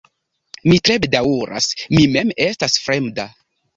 Mi 0.69 0.77
tre 0.87 0.95
bedaŭras, 1.03 1.69
mi 1.97 2.07
mem 2.17 2.33
estas 2.49 2.79
fremda. 2.87 3.29